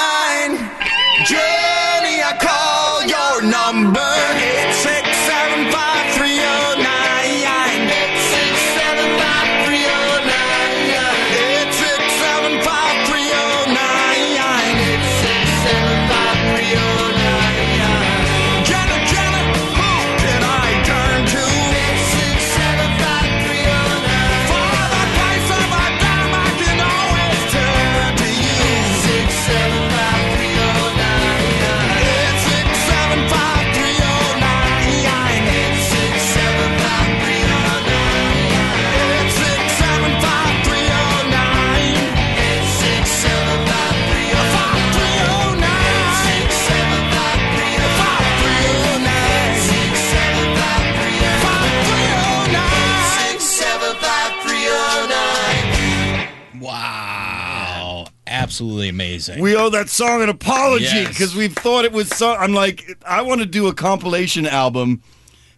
Amazing. 59.17 59.41
We 59.43 59.55
owe 59.55 59.69
that 59.69 59.89
song 59.89 60.21
an 60.21 60.29
apology 60.29 60.85
Yes. 60.85 61.07
because 61.09 61.35
we 61.35 61.47
thought 61.47 61.85
it 61.85 61.91
was 61.91 62.09
so. 62.09 62.33
I'm 62.35 62.53
like, 62.53 62.97
I 63.05 63.21
want 63.21 63.41
to 63.41 63.45
do 63.47 63.67
a 63.67 63.73
compilation 63.73 64.45
album 64.45 65.01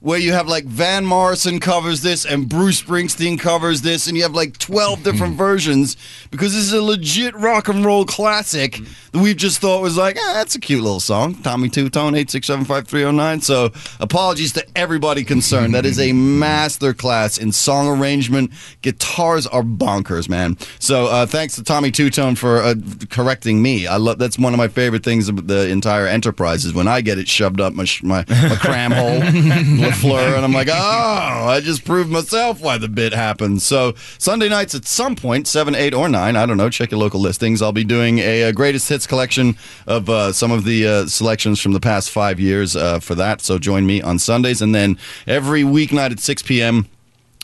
where 0.01 0.19
you 0.19 0.31
have 0.31 0.47
like 0.47 0.65
Van 0.65 1.05
Morrison 1.05 1.59
covers 1.59 2.01
this 2.01 2.25
and 2.25 2.47
Bruce 2.47 2.81
Springsteen 2.81 3.39
covers 3.39 3.81
this, 3.81 4.07
and 4.07 4.15
you 4.15 4.23
have 4.23 4.33
like 4.33 4.57
12 4.57 5.03
different 5.03 5.35
versions 5.37 5.97
because 6.31 6.53
this 6.53 6.63
is 6.63 6.73
a 6.73 6.81
legit 6.81 7.35
rock 7.35 7.67
and 7.67 7.83
roll 7.85 8.05
classic 8.05 8.79
that 9.11 9.21
we've 9.21 9.37
just 9.37 9.59
thought 9.59 9.81
was 9.81 9.97
like, 9.97 10.17
ah, 10.19 10.33
that's 10.33 10.55
a 10.55 10.59
cute 10.59 10.81
little 10.83 10.99
song. 10.99 11.35
Tommy 11.35 11.69
Tutone, 11.69 12.15
8675309. 12.25 13.43
So 13.43 13.71
apologies 13.99 14.53
to 14.53 14.65
everybody 14.77 15.23
concerned. 15.23 15.73
That 15.73 15.85
is 15.85 15.99
a 15.99 16.13
master 16.39 16.93
class 16.93 17.37
in 17.37 17.51
song 17.51 17.87
arrangement. 17.87 18.51
Guitars 18.81 19.47
are 19.47 19.63
bonkers, 19.63 20.29
man. 20.29 20.57
So 20.79 21.07
uh, 21.07 21.25
thanks 21.25 21.55
to 21.55 21.63
Tommy 21.63 21.91
Tutone 21.91 22.37
for 22.37 22.61
uh, 22.61 22.75
correcting 23.09 23.61
me. 23.61 23.87
I 23.87 23.97
love 23.97 24.19
that's 24.19 24.37
one 24.37 24.53
of 24.53 24.57
my 24.57 24.67
favorite 24.67 25.03
things 25.03 25.27
about 25.27 25.47
the 25.47 25.67
entire 25.69 26.07
enterprise 26.07 26.65
is 26.65 26.73
when 26.73 26.87
I 26.87 27.01
get 27.01 27.17
it 27.17 27.27
shoved 27.27 27.59
up 27.59 27.73
my 27.73 27.85
sh- 27.85 28.03
my, 28.03 28.25
my 28.29 28.55
cram 28.59 28.91
hole, 28.91 29.19
Lafleur, 29.89 30.35
and 30.35 30.45
I'm 30.45 30.53
like, 30.53 30.67
oh, 30.69 30.73
I 30.73 31.59
just 31.61 31.85
proved 31.85 32.09
myself 32.09 32.61
why 32.61 32.77
the 32.77 32.87
bit 32.87 33.13
happens. 33.13 33.63
So 33.63 33.93
Sunday 34.17 34.49
nights 34.49 34.75
at 34.75 34.85
some 34.85 35.15
point, 35.15 35.47
seven, 35.47 35.75
eight, 35.75 35.93
or 35.93 36.09
nine, 36.09 36.35
I 36.35 36.45
don't 36.45 36.57
know. 36.57 36.69
Check 36.69 36.91
your 36.91 36.99
local 36.99 37.19
listings. 37.19 37.61
I'll 37.61 37.71
be 37.71 37.83
doing 37.83 38.19
a, 38.19 38.43
uh 38.43 38.51
greatest 38.51 38.89
hits 38.89 39.07
collection 39.07 39.57
of 39.87 40.09
uh, 40.09 40.33
some 40.33 40.51
of 40.51 40.63
the 40.65 40.87
uh, 40.87 41.05
selections 41.07 41.59
from 41.59 41.73
the 41.73 41.79
past 41.79 42.09
five 42.09 42.39
years 42.39 42.75
uh, 42.75 42.99
for 42.99 43.15
that. 43.15 43.41
So 43.41 43.57
join 43.57 43.85
me 43.85 44.01
on 44.01 44.19
Sundays, 44.19 44.61
and 44.61 44.75
then 44.75 44.97
every 45.27 45.63
weeknight 45.63 46.11
at 46.11 46.19
6 46.19 46.43
p.m 46.43 46.87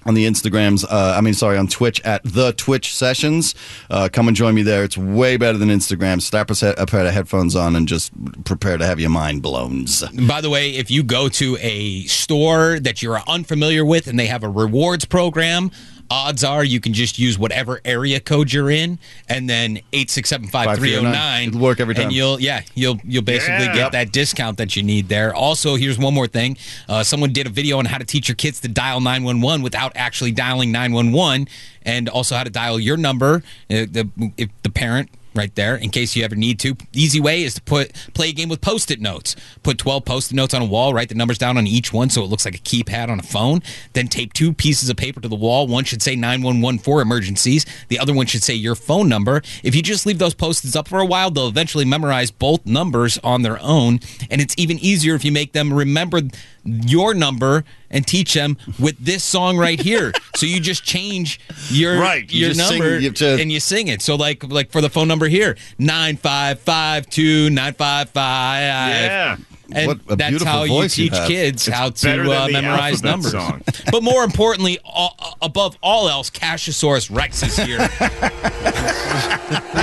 on 0.05 0.13
the 0.13 0.25
Instagrams. 0.25 0.85
Uh, 0.85 1.15
I 1.17 1.21
mean, 1.21 1.33
sorry, 1.33 1.57
on 1.57 1.67
Twitch 1.67 2.01
at 2.01 2.23
the 2.23 2.53
Twitch 2.53 2.95
Sessions. 2.95 3.55
Uh, 3.89 4.09
come 4.11 4.27
and 4.27 4.37
join 4.37 4.53
me 4.55 4.61
there. 4.61 4.83
It's 4.83 4.97
way 4.97 5.37
better 5.37 5.57
than 5.57 5.69
Instagram. 5.69 6.21
Set, 6.21 6.79
a 6.79 6.85
pair 6.85 7.05
of 7.05 7.13
headphones 7.13 7.55
on 7.55 7.75
and 7.75 7.87
just 7.87 8.11
prepare 8.43 8.77
to 8.77 8.85
have 8.85 8.99
your 8.99 9.09
mind 9.09 9.41
blown. 9.41 9.85
By 10.27 10.41
the 10.41 10.49
way, 10.49 10.71
if 10.71 10.91
you 10.91 11.03
go 11.03 11.27
to 11.29 11.57
a 11.59 12.03
store 12.03 12.79
that 12.79 13.01
you're 13.01 13.19
unfamiliar 13.27 13.83
with 13.83 14.07
and 14.07 14.19
they 14.19 14.27
have 14.27 14.43
a 14.43 14.49
rewards 14.49 15.05
program, 15.05 15.71
odds 16.09 16.43
are 16.43 16.63
you 16.63 16.79
can 16.79 16.93
just 16.93 17.17
use 17.17 17.37
whatever 17.39 17.81
area 17.83 18.19
code 18.19 18.53
you're 18.53 18.69
in 18.69 18.99
and 19.27 19.49
then 19.49 19.79
8675309 19.91 21.47
It'll 21.47 21.59
work 21.59 21.79
every 21.79 21.95
time. 21.95 22.05
and 22.05 22.13
you'll 22.13 22.39
yeah 22.39 22.61
you'll 22.75 22.99
you'll 23.03 23.23
basically 23.23 23.65
get 23.73 23.91
that 23.93 24.11
discount 24.11 24.57
that 24.57 24.75
you 24.75 24.83
need 24.83 25.09
there. 25.09 25.33
Also 25.33 25.75
here's 25.75 25.97
one 25.97 26.13
more 26.13 26.27
thing. 26.27 26.57
Uh, 26.87 27.03
someone 27.03 27.33
did 27.33 27.47
a 27.47 27.49
video 27.49 27.79
on 27.79 27.85
how 27.85 27.97
to 27.97 28.05
teach 28.05 28.27
your 28.27 28.35
kids 28.35 28.59
to 28.61 28.67
dial 28.67 28.99
911 28.99 29.61
without 29.63 29.91
actually 29.95 30.31
dialing 30.31 30.71
911 30.71 31.47
and 31.83 32.09
also 32.09 32.35
how 32.35 32.43
to 32.43 32.49
dial 32.49 32.79
your 32.79 32.97
number. 32.97 33.37
Uh, 33.69 33.85
the, 33.89 34.09
if 34.37 34.49
the 34.63 34.69
parent 34.69 35.09
right 35.35 35.53
there 35.55 35.75
in 35.75 35.89
case 35.89 36.15
you 36.15 36.23
ever 36.23 36.35
need 36.35 36.59
to. 36.59 36.75
Easy 36.93 37.19
way 37.19 37.43
is 37.43 37.55
to 37.55 37.61
put 37.61 37.93
play 38.13 38.29
a 38.29 38.33
game 38.33 38.49
with 38.49 38.61
post-it 38.61 39.01
notes. 39.01 39.35
Put 39.63 39.77
12 39.77 40.05
post-it 40.05 40.35
notes 40.35 40.53
on 40.53 40.61
a 40.61 40.65
wall, 40.65 40.93
write 40.93 41.09
the 41.09 41.15
numbers 41.15 41.37
down 41.37 41.57
on 41.57 41.67
each 41.67 41.93
one 41.93 42.09
so 42.09 42.23
it 42.23 42.27
looks 42.27 42.45
like 42.45 42.55
a 42.55 42.59
keypad 42.59 43.09
on 43.09 43.19
a 43.19 43.23
phone. 43.23 43.61
Then 43.93 44.07
tape 44.07 44.33
two 44.33 44.53
pieces 44.53 44.89
of 44.89 44.97
paper 44.97 45.19
to 45.21 45.27
the 45.27 45.35
wall. 45.35 45.67
One 45.67 45.83
should 45.83 46.01
say 46.01 46.15
911 46.15 46.79
for 46.79 47.01
emergencies. 47.01 47.65
The 47.89 47.99
other 47.99 48.13
one 48.13 48.25
should 48.25 48.43
say 48.43 48.53
your 48.53 48.75
phone 48.75 49.09
number. 49.09 49.41
If 49.63 49.75
you 49.75 49.81
just 49.81 50.05
leave 50.05 50.19
those 50.19 50.33
post-its 50.33 50.75
up 50.75 50.87
for 50.87 50.99
a 50.99 51.05
while, 51.05 51.31
they'll 51.31 51.47
eventually 51.47 51.85
memorize 51.85 52.31
both 52.31 52.65
numbers 52.65 53.17
on 53.19 53.41
their 53.41 53.61
own, 53.61 53.99
and 54.29 54.41
it's 54.41 54.55
even 54.57 54.79
easier 54.79 55.15
if 55.15 55.25
you 55.25 55.31
make 55.31 55.53
them 55.53 55.73
remember 55.73 56.21
your 56.65 57.13
number 57.13 57.63
and 57.89 58.05
teach 58.05 58.33
them 58.33 58.57
with 58.79 58.97
this 58.97 59.23
song 59.23 59.57
right 59.57 59.79
here. 59.79 60.11
so 60.35 60.45
you 60.45 60.59
just 60.59 60.83
change 60.83 61.39
your 61.69 61.99
Right, 61.99 62.29
you 62.31 62.41
your 62.47 62.49
just 62.53 62.67
sing- 62.67 62.79
number 62.79 62.99
you 62.99 63.11
to- 63.11 63.37
and 63.39 63.51
you 63.51 63.59
sing 63.59 63.87
it. 63.87 64.01
So 64.01 64.15
like 64.15 64.43
like 64.43 64.71
for 64.71 64.81
the 64.81 64.89
phone 64.89 65.07
number 65.07 65.27
here, 65.27 65.55
nine 65.77 66.17
five 66.17 66.59
five 66.59 67.07
two 67.09 67.49
nine 67.49 67.73
five 67.75 68.09
five. 68.09 68.61
Yeah. 68.61 69.37
And 69.75 69.87
What 69.87 69.99
a 70.09 70.15
that's 70.15 70.41
how 70.43 70.63
you 70.63 70.69
voice 70.69 70.97
you 70.97 71.09
teach 71.09 71.17
have. 71.19 71.27
kids 71.27 71.67
how 71.67 71.89
to 71.89 72.31
uh, 72.31 72.47
memorize 72.49 73.03
numbers. 73.03 73.31
song. 73.31 73.61
But 73.91 74.03
more 74.03 74.23
importantly, 74.23 74.79
all, 74.85 75.15
above 75.41 75.77
all 75.83 76.07
else, 76.09 76.29
Cashosaurus 76.29 77.13
Rex 77.15 77.43
is 77.43 77.55
here. 77.57 77.79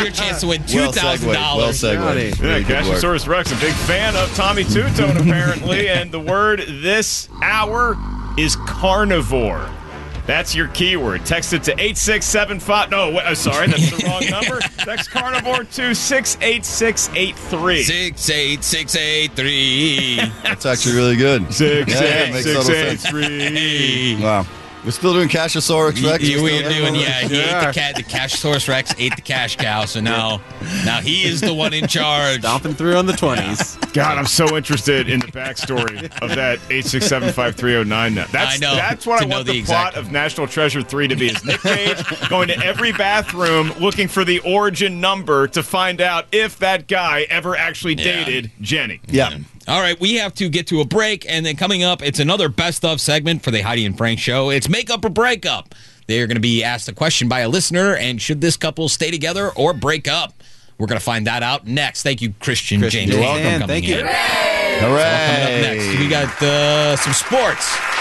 Your 0.02 0.10
chance 0.10 0.40
to 0.40 0.48
win 0.48 0.64
two 0.66 0.78
Well 0.78 0.92
thousand 0.92 1.18
segued. 1.20 1.26
Well 1.26 1.58
dollars. 1.58 1.78
segued. 1.78 2.00
Yeah, 2.02 2.46
Really 2.46 2.64
good 2.64 2.84
Rex, 3.28 3.52
a 3.52 3.56
big 3.56 3.74
fan 3.74 4.16
of 4.16 4.34
Tommy 4.34 4.64
Tutone, 4.64 5.20
apparently. 5.20 5.88
and 5.90 6.10
the 6.10 6.20
word 6.20 6.60
this 6.66 7.28
hour 7.42 7.96
is 8.38 8.56
carnivore. 8.56 9.68
That's 10.26 10.54
your 10.54 10.68
keyword. 10.68 11.26
Text 11.26 11.52
it 11.52 11.64
to 11.64 11.72
8675. 11.72 12.90
No, 12.90 13.10
wait, 13.10 13.24
uh, 13.24 13.34
sorry, 13.34 13.66
that's 13.66 13.90
the 13.90 14.06
wrong 14.06 14.24
number. 14.30 14.60
Text 14.78 15.10
carnivore 15.10 15.64
to 15.64 15.94
68683. 15.94 17.82
Six 17.82 18.30
eight 18.30 18.62
six 18.64 18.94
eight 18.96 19.32
three. 19.32 20.16
That's 20.44 20.64
actually 20.66 20.94
really 20.94 21.16
good. 21.16 21.52
Six, 21.52 21.92
Yeah, 21.92 22.00
yeah, 22.00 22.06
eight, 22.06 22.28
it 22.28 22.32
makes 22.32 22.44
six, 22.44 22.56
total 22.66 22.72
eight, 22.72 23.00
sense. 23.00 23.08
three. 23.10 24.16
Wow. 24.22 24.46
We're 24.84 24.90
still 24.90 25.12
doing 25.12 25.28
Cashosaurus 25.28 26.04
Rex. 26.04 26.24
You, 26.24 26.38
We're 26.38 26.42
we 26.42 26.58
still 26.58 26.66
are 26.66 26.70
doing, 26.72 26.92
doing- 26.94 27.00
yeah. 27.02 27.20
He 27.20 27.40
ate 27.40 27.66
the 27.66 27.72
cat. 27.72 27.94
The 27.96 28.02
Cashosaurus 28.02 28.68
Rex 28.68 28.92
ate 28.98 29.14
the 29.14 29.22
cash 29.22 29.54
cow. 29.56 29.84
So 29.84 30.00
now, 30.00 30.40
now 30.84 31.00
he 31.00 31.22
is 31.22 31.40
the 31.40 31.54
one 31.54 31.72
in 31.72 31.86
charge. 31.86 32.40
Stomping 32.40 32.74
through 32.74 32.96
on 32.96 33.06
the 33.06 33.12
20s. 33.12 33.92
God, 33.94 34.18
I'm 34.18 34.26
so 34.26 34.56
interested 34.56 35.08
in 35.08 35.20
the 35.20 35.26
backstory 35.28 36.02
of 36.20 36.30
that 36.30 36.58
8675309 36.68 38.14
now. 38.14 38.26
That's, 38.32 38.56
I 38.56 38.58
know, 38.58 38.74
That's 38.74 39.06
what 39.06 39.22
I 39.22 39.26
know 39.26 39.36
want 39.36 39.46
the 39.46 39.52
the, 39.52 39.58
exact- 39.60 39.94
plot 39.94 40.04
of 40.04 40.10
National 40.10 40.46
Treasure 40.46 40.82
3 40.82 41.08
to 41.08 41.16
be 41.16 41.26
is 41.28 41.44
Nick 41.44 41.60
Cage 41.60 42.28
going 42.28 42.48
to 42.48 42.58
every 42.58 42.92
bathroom 42.92 43.72
looking 43.78 44.08
for 44.08 44.24
the 44.24 44.40
origin 44.40 45.00
number 45.00 45.46
to 45.48 45.62
find 45.62 46.00
out 46.00 46.26
if 46.32 46.58
that 46.58 46.88
guy 46.88 47.26
ever 47.30 47.54
actually 47.56 47.94
Yeah. 47.94 48.24
dated 48.24 48.50
Jenny. 48.60 49.00
Yeah. 49.06 49.38
All 49.68 49.80
right, 49.80 49.98
we 50.00 50.14
have 50.16 50.34
to 50.34 50.48
get 50.48 50.66
to 50.68 50.80
a 50.80 50.84
break, 50.84 51.24
and 51.28 51.46
then 51.46 51.56
coming 51.56 51.84
up, 51.84 52.02
it's 52.02 52.18
another 52.18 52.48
best 52.48 52.84
of 52.84 53.00
segment 53.00 53.44
for 53.44 53.52
the 53.52 53.60
Heidi 53.60 53.86
and 53.86 53.96
Frank 53.96 54.18
show. 54.18 54.50
It's 54.50 54.68
makeup 54.68 55.04
or 55.04 55.08
breakup. 55.08 55.74
They 56.08 56.20
are 56.20 56.26
going 56.26 56.36
to 56.36 56.40
be 56.40 56.64
asked 56.64 56.88
a 56.88 56.92
question 56.92 57.28
by 57.28 57.40
a 57.40 57.48
listener, 57.48 57.94
and 57.94 58.20
should 58.20 58.40
this 58.40 58.56
couple 58.56 58.88
stay 58.88 59.12
together 59.12 59.50
or 59.50 59.72
break 59.72 60.08
up? 60.08 60.34
We're 60.78 60.88
going 60.88 60.98
to 60.98 61.04
find 61.04 61.28
that 61.28 61.44
out 61.44 61.64
next. 61.64 62.02
Thank 62.02 62.20
you, 62.22 62.34
Christian, 62.40 62.80
Christian 62.80 63.08
James. 63.08 63.22
James. 63.22 63.52
Coming 63.52 63.68
Thank 63.68 63.86
you. 63.86 63.98
in. 63.98 64.06
Hooray. 64.06 64.78
Coming 64.80 65.42
up 65.42 65.62
next, 65.62 65.98
we 66.00 66.08
got 66.08 66.42
uh, 66.42 66.96
some 66.96 67.12
sports. 67.12 67.91